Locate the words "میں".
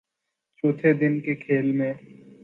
1.71-1.93